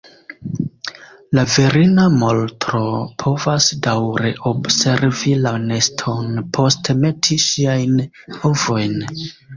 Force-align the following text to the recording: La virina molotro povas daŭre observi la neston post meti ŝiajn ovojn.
La 1.39 1.41
virina 1.55 2.05
molotro 2.13 2.81
povas 3.23 3.67
daŭre 3.89 4.33
observi 4.53 5.37
la 5.45 5.53
neston 5.69 6.43
post 6.59 6.91
meti 7.03 7.39
ŝiajn 7.45 8.01
ovojn. 8.51 9.01